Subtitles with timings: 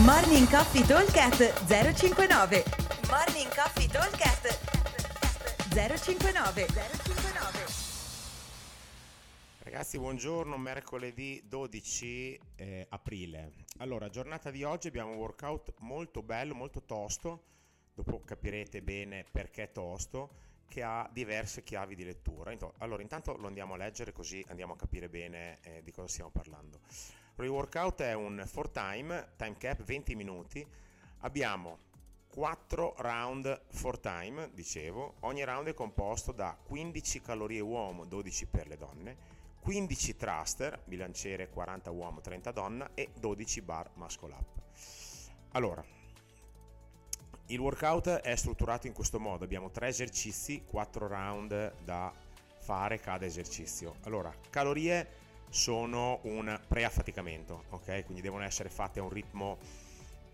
[0.00, 2.64] Morning Coffee Talkcast 059
[3.10, 4.58] Morning Coffee Talkcast
[5.68, 7.64] 059 059
[9.58, 13.52] Ragazzi, buongiorno, mercoledì 12 eh, aprile.
[13.80, 17.42] Allora, giornata di oggi abbiamo un workout molto bello, molto tosto,
[17.92, 20.30] dopo capirete bene perché tosto,
[20.68, 22.56] che ha diverse chiavi di lettura.
[22.78, 26.30] Allora, intanto lo andiamo a leggere così andiamo a capire bene eh, di cosa stiamo
[26.30, 26.80] parlando.
[27.36, 30.66] Il workout è un 4 time, time cap 20 minuti.
[31.20, 31.78] Abbiamo
[32.28, 35.14] 4 round 4 time, dicevo.
[35.20, 41.48] Ogni round è composto da 15 calorie uomo, 12 per le donne 15 thruster, bilanciere
[41.48, 44.60] 40 uomo, 30 donna e 12 bar muscle up.
[45.52, 45.84] Allora,
[47.46, 52.12] il workout è strutturato in questo modo, abbiamo tre esercizi, 4 round da
[52.58, 53.94] fare cada esercizio.
[54.02, 55.21] Allora, calorie
[55.52, 58.04] sono un preaffaticamento, ok?
[58.04, 59.58] Quindi devono essere fatte a un ritmo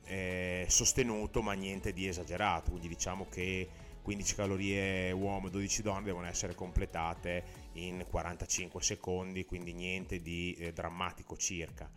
[0.05, 3.69] eh, sostenuto ma niente di esagerato, quindi diciamo che
[4.01, 7.43] 15 calorie uomo, 12 donne devono essere completate
[7.73, 11.91] in 45 secondi, quindi niente di eh, drammatico circa.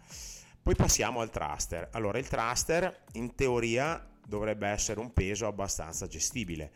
[0.64, 1.90] Poi passiamo al thruster.
[1.92, 6.72] Allora, il thruster in teoria dovrebbe essere un peso abbastanza gestibile,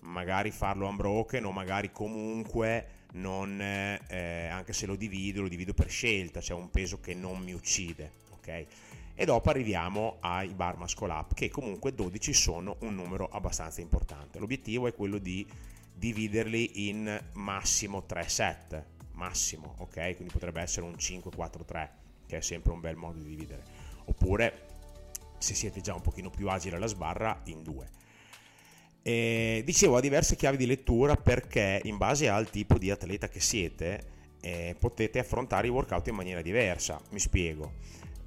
[0.00, 5.90] magari farlo unbroken o magari comunque non, eh, anche se lo divido, lo divido per
[5.90, 8.66] scelta, cioè un peso che non mi uccide, ok?
[9.18, 14.38] e dopo arriviamo ai bar muscle up che comunque 12 sono un numero abbastanza importante.
[14.38, 15.44] L'obiettivo è quello di
[15.94, 20.14] dividerli in massimo 3 set, massimo, ok?
[20.16, 21.88] Quindi potrebbe essere un 5-4-3
[22.26, 23.64] che è sempre un bel modo di dividere.
[24.04, 24.66] Oppure
[25.38, 27.88] se siete già un pochino più agili alla sbarra in due.
[29.06, 33.38] E, dicevo, ha diverse chiavi di lettura perché in base al tipo di atleta che
[33.38, 34.02] siete
[34.40, 37.00] eh, potete affrontare i workout in maniera diversa.
[37.10, 37.74] Mi spiego.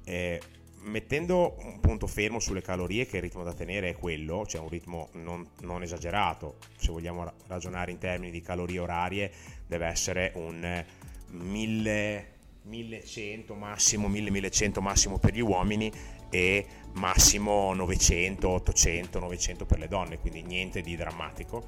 [0.04, 0.40] Eh,
[0.84, 4.70] mettendo un punto fermo sulle calorie, che il ritmo da tenere è quello, cioè un
[4.70, 9.30] ritmo non, non esagerato, se vogliamo ragionare in termini di calorie orarie,
[9.66, 10.82] deve essere un
[11.26, 12.26] 1000,
[12.62, 15.92] 1100 massimo, 1000-1100 massimo per gli uomini
[16.30, 21.64] e massimo 900, 800, 900 per le donne, quindi niente di drammatico.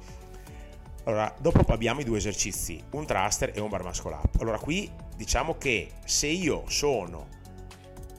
[1.05, 4.39] Allora, dopo abbiamo i due esercizi, un thruster e un bar muscle up.
[4.39, 7.27] Allora, qui diciamo che se io sono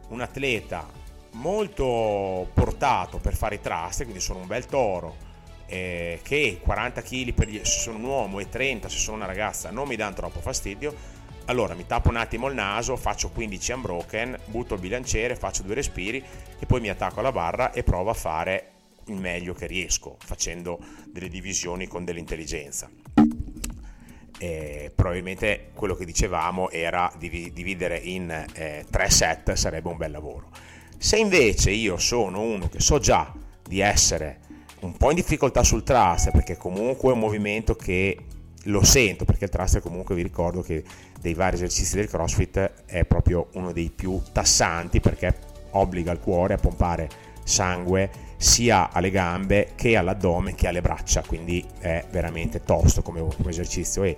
[0.09, 0.87] un atleta
[1.32, 5.32] molto portato per fare i trust, quindi sono un bel toro,
[5.66, 9.26] eh, che 40 kg per gli, se sono un uomo e 30 se sono una
[9.26, 10.94] ragazza non mi danno troppo fastidio,
[11.47, 15.75] allora mi tappo un attimo il naso, faccio 15 unbroken, butto il bilanciere, faccio due
[15.75, 16.22] respiri
[16.59, 18.71] e poi mi attacco alla barra e provo a fare
[19.06, 22.88] il meglio che riesco, facendo delle divisioni con dell'intelligenza
[24.38, 30.11] eh, probabilmente quello che dicevamo era di dividere in eh, tre set sarebbe un bel
[30.11, 30.49] lavoro.
[30.99, 33.32] Se invece io sono uno che so già
[33.66, 34.41] di essere
[34.81, 38.19] un po' in difficoltà sul thruster perché comunque è un movimento che
[38.64, 40.82] lo sento perché il thruster comunque vi ricordo che
[41.20, 45.34] dei vari esercizi del CrossFit è proprio uno dei più tassanti perché
[45.70, 47.08] obbliga il cuore a pompare
[47.44, 53.50] sangue sia alle gambe che all'addome che alle braccia, quindi è veramente tosto come, come
[53.50, 54.16] esercizio e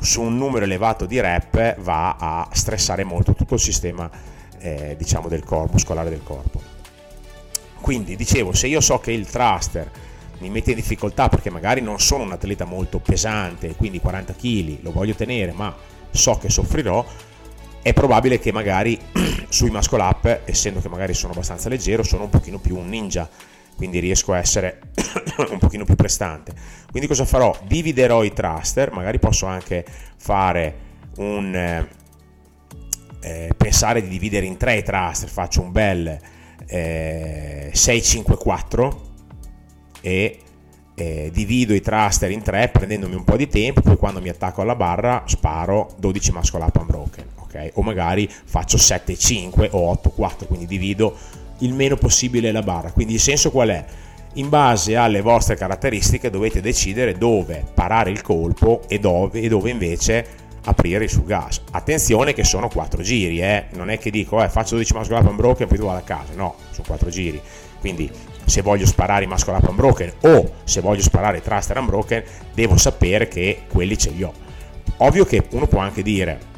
[0.00, 4.10] su un numero elevato di rep va a stressare molto tutto il sistema
[4.58, 6.60] eh, diciamo del corpo, muscolare del corpo.
[7.80, 9.90] Quindi dicevo, se io so che il thruster
[10.40, 14.78] mi mette in difficoltà perché magari non sono un atleta molto pesante, quindi 40 kg
[14.82, 15.74] lo voglio tenere, ma
[16.10, 17.04] so che soffrirò,
[17.82, 18.98] è probabile che magari
[19.48, 23.28] sui muscle up, essendo che magari sono abbastanza leggero, sono un pochino più un ninja,
[23.76, 24.80] quindi riesco a essere
[25.50, 26.52] un pochino più prestante.
[26.90, 27.56] Quindi cosa farò?
[27.66, 29.84] Dividerò i thruster, magari posso anche
[30.16, 30.74] fare
[31.16, 31.54] un...
[31.54, 31.98] Eh,
[33.22, 36.18] eh pensare di dividere in tre i thruster, faccio un bel
[36.66, 39.08] eh, 6-5-4
[40.00, 40.38] e
[40.94, 44.62] eh, divido i thruster in tre prendendomi un po' di tempo, poi quando mi attacco
[44.62, 47.72] alla barra sparo 12 muscle up unbroken ok?
[47.74, 51.16] O magari faccio 7, 5 o 8, 4, quindi divido
[51.58, 52.92] il meno possibile la barra.
[52.92, 53.84] Quindi il senso qual è?
[54.34, 59.70] In base alle vostre caratteristiche dovete decidere dove parare il colpo e dove, e dove
[59.70, 61.60] invece aprire sul gas.
[61.72, 63.66] Attenzione che sono 4 giri, eh?
[63.72, 66.32] non è che dico eh, faccio 12 muscle up unbroken e poi vado a casa,
[66.34, 67.40] no, sono 4 giri.
[67.80, 68.08] Quindi
[68.50, 73.28] se voglio sparare i muscle up unbroken o se voglio sparare thruster unbroken devo sapere
[73.28, 74.32] che quelli ce li ho.
[74.98, 76.48] Ovvio che uno può anche dire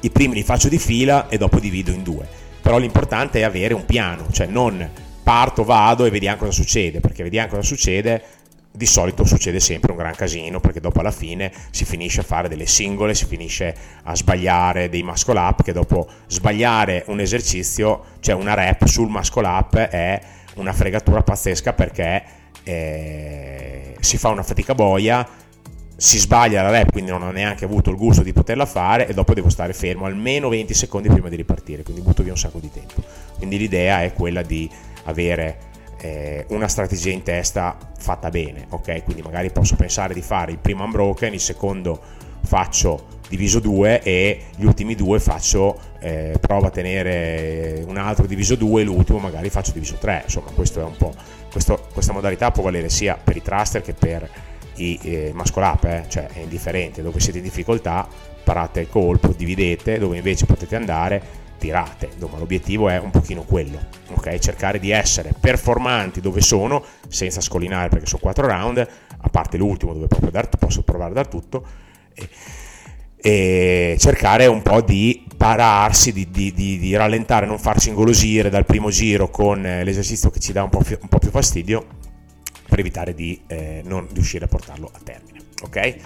[0.00, 2.26] i primi li faccio di fila e dopo divido in due.
[2.62, 4.88] Però l'importante è avere un piano, cioè non
[5.22, 8.22] parto, vado e vediamo cosa succede, perché vediamo cosa succede
[8.72, 12.48] di solito succede sempre un gran casino perché dopo alla fine si finisce a fare
[12.48, 13.74] delle singole, si finisce
[14.04, 19.46] a sbagliare dei muscle up che dopo sbagliare un esercizio, cioè una rep sul muscle
[19.46, 20.20] up è
[20.60, 22.22] una fregatura pazzesca perché
[22.62, 25.26] eh, si fa una fatica boia,
[25.96, 29.12] si sbaglia la rep, quindi non ho neanche avuto il gusto di poterla fare e
[29.12, 32.58] dopo devo stare fermo almeno 20 secondi prima di ripartire, quindi butto via un sacco
[32.58, 33.02] di tempo.
[33.36, 34.70] Quindi l'idea è quella di
[35.04, 35.58] avere
[36.00, 39.04] eh, una strategia in testa fatta bene, ok?
[39.04, 42.00] Quindi magari posso pensare di fare il primo unbroken, il secondo
[42.50, 48.56] faccio diviso 2 e gli ultimi due faccio eh, provo a tenere un altro diviso
[48.56, 51.14] 2 e l'ultimo magari faccio diviso 3 insomma questo è un po'
[51.92, 54.28] questa modalità può valere sia per i thruster che per
[54.80, 56.04] i eh, muscle up eh?
[56.08, 57.02] cioè è indifferente.
[57.02, 58.08] Dove siete in difficoltà
[58.42, 59.98] parate il colpo dividete.
[59.98, 61.22] Dove invece potete andare
[61.58, 62.08] tirate.
[62.14, 63.78] Insomma l'obiettivo è un pochino quello
[64.12, 64.38] ok?
[64.38, 68.88] Cercare di essere performanti dove sono senza scollinare perché sono 4 round
[69.22, 71.88] a parte l'ultimo dove dar, posso provare a dar tutto
[73.16, 78.66] e, cercare un po' di pararsi, di, di, di, di, rallentare, non farsi ingolosire dal
[78.66, 81.86] primo giro con eh, l'esercizio che ci dà un po', un po più fastidio
[82.68, 85.40] per evitare di eh, non riuscire a portarlo a termine.
[85.62, 85.96] Ok?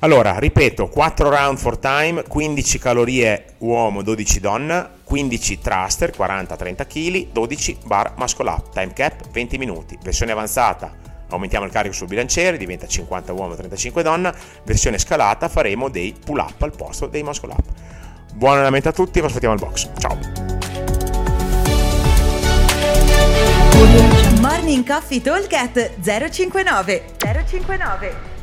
[0.00, 7.32] Allora, ripeto, 4 round for time, 15 calorie uomo, 12 donna, 15 thruster, 40-30 kg,
[7.32, 11.03] 12 bar muscle up, time cap 20 minuti, versione avanzata
[11.34, 14.34] aumentiamo il carico sul bilanciere, diventa 50 uomo, 35 donna,
[14.64, 17.64] versione scalata faremo dei pull up al posto dei muscle up.
[18.32, 19.90] Buon allenamento a tutti, vi aspettiamo al box.
[19.98, 20.18] Ciao!
[24.40, 28.33] Morning Coffee Talk 059 059